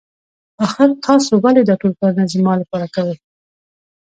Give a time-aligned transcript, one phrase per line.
[0.65, 3.15] آخر تاسو ولې دا ټول کارونه زما لپاره کوئ.